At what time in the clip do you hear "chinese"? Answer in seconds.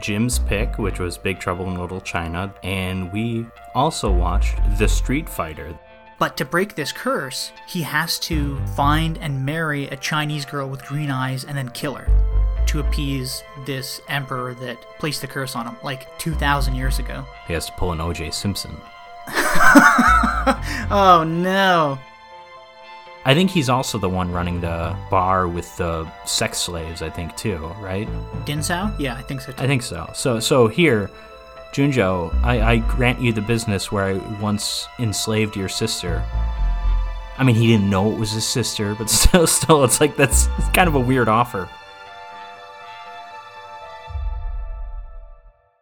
9.96-10.44